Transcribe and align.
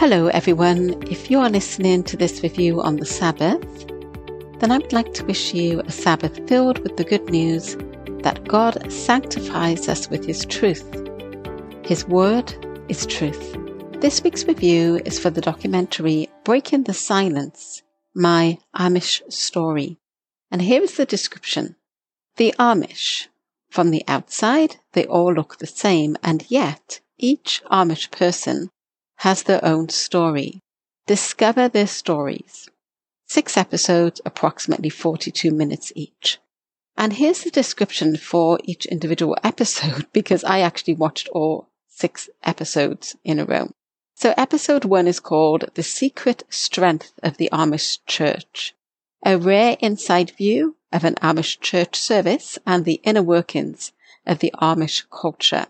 Hello, 0.00 0.28
everyone. 0.28 0.94
If 1.10 1.30
you 1.30 1.40
are 1.40 1.50
listening 1.50 2.04
to 2.04 2.16
this 2.16 2.42
review 2.42 2.80
on 2.80 2.96
the 2.96 3.04
Sabbath, 3.04 3.86
then 4.58 4.70
I 4.70 4.78
would 4.78 4.94
like 4.94 5.12
to 5.12 5.26
wish 5.26 5.52
you 5.52 5.80
a 5.80 5.92
Sabbath 5.92 6.48
filled 6.48 6.78
with 6.78 6.96
the 6.96 7.04
good 7.04 7.28
news 7.28 7.76
that 8.22 8.48
God 8.48 8.90
sanctifies 8.90 9.90
us 9.90 10.08
with 10.08 10.24
His 10.24 10.46
truth. 10.46 10.86
His 11.84 12.08
Word 12.08 12.50
is 12.88 13.04
truth. 13.04 13.54
This 14.00 14.24
week's 14.24 14.46
review 14.46 15.02
is 15.04 15.18
for 15.18 15.28
the 15.28 15.42
documentary 15.42 16.30
Breaking 16.44 16.84
the 16.84 16.94
Silence 16.94 17.82
My 18.14 18.56
Amish 18.74 19.20
Story. 19.30 19.98
And 20.50 20.62
here 20.62 20.80
is 20.80 20.96
the 20.96 21.04
description 21.04 21.76
The 22.36 22.54
Amish. 22.58 23.26
From 23.68 23.90
the 23.90 24.04
outside, 24.08 24.76
they 24.92 25.04
all 25.04 25.34
look 25.34 25.58
the 25.58 25.66
same, 25.66 26.16
and 26.22 26.50
yet 26.50 27.00
each 27.18 27.62
Amish 27.70 28.10
person 28.10 28.70
has 29.20 29.42
their 29.42 29.62
own 29.62 29.86
story. 29.88 30.62
Discover 31.06 31.68
their 31.68 31.86
stories. 31.86 32.70
Six 33.26 33.58
episodes, 33.58 34.18
approximately 34.24 34.88
42 34.88 35.50
minutes 35.50 35.92
each. 35.94 36.38
And 36.96 37.12
here's 37.12 37.44
the 37.44 37.50
description 37.50 38.16
for 38.16 38.58
each 38.64 38.86
individual 38.86 39.36
episode 39.44 40.06
because 40.14 40.42
I 40.44 40.60
actually 40.60 40.94
watched 40.94 41.28
all 41.28 41.68
six 41.86 42.30
episodes 42.44 43.14
in 43.22 43.38
a 43.38 43.44
row. 43.44 43.70
So 44.14 44.32
episode 44.38 44.86
one 44.86 45.06
is 45.06 45.20
called 45.20 45.66
The 45.74 45.82
Secret 45.82 46.44
Strength 46.48 47.12
of 47.22 47.36
the 47.36 47.50
Amish 47.52 47.98
Church. 48.06 48.74
A 49.22 49.36
rare 49.36 49.76
inside 49.80 50.30
view 50.30 50.76
of 50.92 51.04
an 51.04 51.16
Amish 51.16 51.60
church 51.60 51.96
service 51.96 52.58
and 52.66 52.86
the 52.86 53.00
inner 53.04 53.22
workings 53.22 53.92
of 54.26 54.38
the 54.38 54.54
Amish 54.62 55.04
culture. 55.10 55.66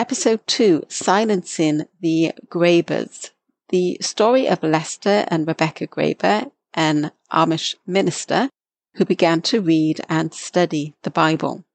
Episode 0.00 0.40
2 0.46 0.86
Silencing 0.88 1.84
the 2.00 2.32
Grabers. 2.48 3.32
The 3.68 3.98
story 4.00 4.48
of 4.48 4.62
Lester 4.62 5.26
and 5.28 5.46
Rebecca 5.46 5.86
Graber, 5.86 6.50
an 6.72 7.12
Amish 7.30 7.74
minister 7.86 8.48
who 8.94 9.04
began 9.04 9.42
to 9.42 9.60
read 9.60 10.00
and 10.08 10.32
study 10.32 10.94
the 11.02 11.10
Bible. 11.10 11.66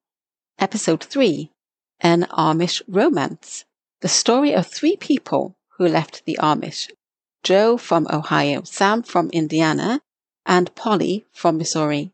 Episode 0.57 1.03
3 1.03 1.51
An 1.99 2.23
Amish 2.31 2.81
Romance. 2.87 3.65
The 4.01 4.07
story 4.07 4.55
of 4.55 4.65
three 4.65 4.97
people 4.97 5.55
who 5.77 5.87
left 5.87 6.25
the 6.25 6.39
Amish 6.41 6.89
Joe 7.43 7.77
from 7.77 8.07
Ohio, 8.09 8.63
Sam 8.63 9.03
from 9.03 9.29
Indiana, 9.33 10.01
and 10.47 10.73
Polly 10.73 11.27
from 11.31 11.59
Missouri. 11.59 12.11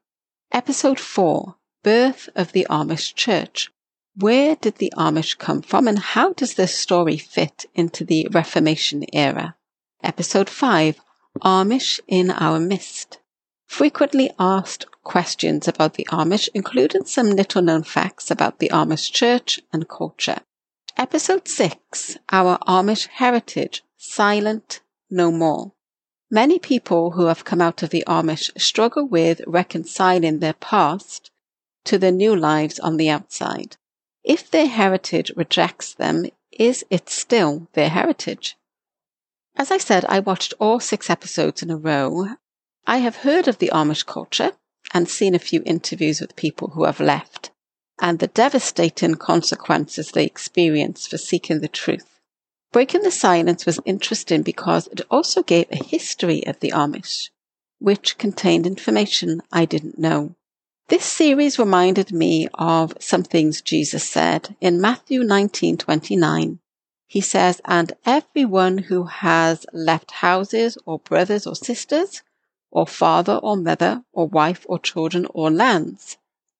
Episode 0.51 0.99
4 0.99 1.55
Birth 1.83 2.27
of 2.35 2.51
the 2.51 2.67
Amish 2.69 3.15
Church. 3.15 3.71
Where 4.21 4.55
did 4.55 4.75
the 4.75 4.93
Amish 4.95 5.39
come 5.39 5.63
from 5.63 5.87
and 5.87 5.97
how 5.97 6.33
does 6.33 6.53
this 6.53 6.77
story 6.77 7.17
fit 7.17 7.65
into 7.73 8.05
the 8.05 8.27
Reformation 8.29 9.03
era? 9.11 9.55
Episode 10.03 10.47
5 10.47 11.01
Amish 11.43 11.99
in 12.07 12.29
Our 12.29 12.59
Midst. 12.59 13.17
Frequently 13.65 14.29
asked 14.37 14.85
questions 15.03 15.67
about 15.67 15.95
the 15.95 16.07
Amish, 16.11 16.49
including 16.53 17.05
some 17.05 17.31
little 17.31 17.63
known 17.63 17.81
facts 17.81 18.29
about 18.29 18.59
the 18.59 18.69
Amish 18.69 19.11
church 19.11 19.59
and 19.73 19.89
culture. 19.89 20.41
Episode 20.97 21.47
6 21.47 22.19
Our 22.31 22.59
Amish 22.67 23.07
Heritage 23.07 23.81
Silent 23.97 24.81
No 25.09 25.31
More. 25.31 25.71
Many 26.29 26.59
people 26.59 27.11
who 27.11 27.25
have 27.25 27.43
come 27.43 27.59
out 27.59 27.81
of 27.81 27.89
the 27.89 28.03
Amish 28.05 28.51
struggle 28.61 29.07
with 29.07 29.41
reconciling 29.47 30.37
their 30.37 30.53
past 30.53 31.31
to 31.85 31.97
their 31.97 32.11
new 32.11 32.35
lives 32.35 32.77
on 32.77 32.97
the 32.97 33.09
outside. 33.09 33.77
If 34.23 34.51
their 34.51 34.67
heritage 34.67 35.31
rejects 35.35 35.93
them, 35.93 36.25
is 36.51 36.85
it 36.89 37.09
still 37.09 37.67
their 37.73 37.89
heritage? 37.89 38.55
As 39.55 39.71
I 39.71 39.77
said, 39.77 40.05
I 40.05 40.19
watched 40.19 40.53
all 40.59 40.79
six 40.79 41.09
episodes 41.09 41.61
in 41.63 41.71
a 41.71 41.77
row. 41.77 42.35
I 42.85 42.97
have 42.97 43.17
heard 43.17 43.47
of 43.47 43.57
the 43.57 43.71
Amish 43.73 44.05
culture 44.05 44.53
and 44.93 45.09
seen 45.09 45.35
a 45.35 45.39
few 45.39 45.61
interviews 45.65 46.21
with 46.21 46.35
people 46.35 46.69
who 46.69 46.83
have 46.85 46.99
left 46.99 47.51
and 47.99 48.19
the 48.19 48.27
devastating 48.27 49.15
consequences 49.15 50.11
they 50.11 50.25
experience 50.25 51.05
for 51.05 51.17
seeking 51.17 51.61
the 51.61 51.67
truth. 51.67 52.19
Breaking 52.71 53.03
the 53.03 53.11
Silence 53.11 53.65
was 53.65 53.79
interesting 53.85 54.41
because 54.41 54.87
it 54.87 55.01
also 55.11 55.43
gave 55.43 55.67
a 55.71 55.83
history 55.83 56.45
of 56.47 56.59
the 56.59 56.71
Amish, 56.71 57.29
which 57.79 58.17
contained 58.17 58.65
information 58.65 59.41
I 59.51 59.65
didn't 59.65 59.99
know. 59.99 60.35
This 60.91 61.05
series 61.05 61.57
reminded 61.57 62.11
me 62.11 62.49
of 62.53 62.97
some 62.99 63.23
things 63.23 63.61
Jesus 63.61 64.03
said 64.03 64.57
in 64.59 64.81
Matthew 64.81 65.21
19:29. 65.21 66.59
He 67.07 67.21
says, 67.21 67.61
"And 67.63 67.93
everyone 68.05 68.77
who 68.77 69.05
has 69.05 69.65
left 69.71 70.11
houses 70.11 70.77
or 70.85 70.99
brothers 70.99 71.47
or 71.47 71.55
sisters 71.55 72.23
or 72.71 72.85
father 72.85 73.37
or 73.37 73.55
mother 73.55 74.03
or 74.11 74.27
wife 74.27 74.65
or 74.67 74.79
children 74.79 75.27
or 75.33 75.49
lands 75.49 76.17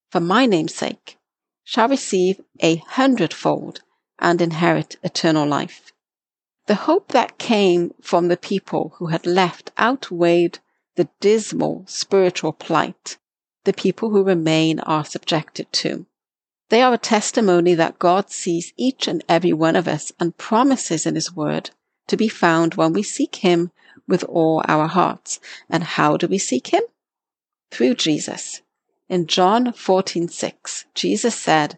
for 0.09 0.21
my 0.21 0.45
name's 0.45 0.75
sake 0.75 1.17
shall 1.65 1.89
receive 1.89 2.39
a 2.61 2.77
hundredfold 2.77 3.81
and 4.17 4.41
inherit 4.41 4.95
eternal 5.03 5.45
life." 5.45 5.91
The 6.67 6.85
hope 6.87 7.09
that 7.09 7.37
came 7.37 7.93
from 7.99 8.29
the 8.29 8.37
people 8.37 8.93
who 8.95 9.07
had 9.07 9.25
left 9.25 9.71
outweighed 9.77 10.59
the 10.95 11.09
dismal 11.19 11.83
spiritual 11.85 12.53
plight 12.53 13.17
the 13.63 13.73
people 13.73 14.09
who 14.09 14.23
remain 14.23 14.79
are 14.79 15.05
subjected 15.05 15.71
to. 15.71 16.05
They 16.69 16.81
are 16.81 16.93
a 16.93 16.97
testimony 16.97 17.73
that 17.75 17.99
God 17.99 18.31
sees 18.31 18.73
each 18.77 19.07
and 19.07 19.23
every 19.27 19.53
one 19.53 19.75
of 19.75 19.87
us 19.87 20.11
and 20.19 20.37
promises 20.37 21.05
in 21.05 21.15
His 21.15 21.35
Word 21.35 21.71
to 22.07 22.15
be 22.15 22.29
found 22.29 22.75
when 22.75 22.93
we 22.93 23.03
seek 23.03 23.35
Him 23.37 23.71
with 24.07 24.23
all 24.23 24.63
our 24.67 24.87
hearts. 24.87 25.39
And 25.69 25.83
how 25.83 26.17
do 26.17 26.27
we 26.27 26.37
seek 26.37 26.67
Him? 26.67 26.83
Through 27.71 27.95
Jesus. 27.95 28.61
In 29.09 29.27
John 29.27 29.73
14:6, 29.73 30.85
Jesus 30.95 31.35
said, 31.35 31.77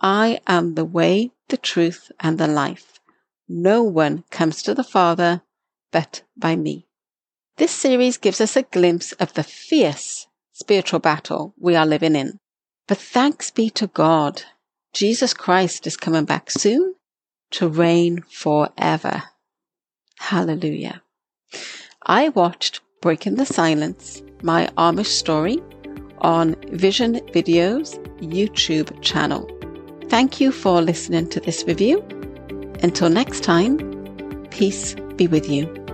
I 0.00 0.40
am 0.46 0.76
the 0.76 0.84
way, 0.84 1.32
the 1.48 1.56
truth, 1.56 2.12
and 2.20 2.38
the 2.38 2.46
life. 2.46 3.00
No 3.48 3.82
one 3.82 4.22
comes 4.30 4.62
to 4.62 4.74
the 4.74 4.84
Father 4.84 5.42
but 5.90 6.22
by 6.36 6.54
me. 6.54 6.86
This 7.56 7.72
series 7.72 8.18
gives 8.18 8.40
us 8.40 8.54
a 8.54 8.62
glimpse 8.62 9.10
of 9.12 9.34
the 9.34 9.42
fierce 9.42 10.28
spiritual 10.58 10.98
battle 10.98 11.54
we 11.58 11.76
are 11.76 11.86
living 11.86 12.16
in. 12.16 12.38
But 12.88 12.98
thanks 12.98 13.50
be 13.50 13.70
to 13.70 13.86
God, 13.86 14.42
Jesus 14.92 15.32
Christ 15.32 15.86
is 15.86 15.96
coming 15.96 16.24
back 16.24 16.50
soon 16.50 16.94
to 17.52 17.68
reign 17.68 18.24
forever. 18.28 19.22
Hallelujah. 20.18 21.02
I 22.04 22.30
watched 22.30 22.80
Breaking 23.00 23.36
the 23.36 23.46
Silence, 23.46 24.22
my 24.42 24.68
Amish 24.76 25.06
story, 25.06 25.62
on 26.18 26.56
Vision 26.72 27.14
Videos 27.32 27.96
YouTube 28.20 29.00
channel. 29.00 29.48
Thank 30.08 30.40
you 30.40 30.50
for 30.50 30.82
listening 30.82 31.28
to 31.28 31.40
this 31.40 31.64
review. 31.64 32.02
Until 32.82 33.10
next 33.10 33.44
time, 33.44 33.76
peace 34.50 34.96
be 35.16 35.28
with 35.28 35.48
you. 35.48 35.87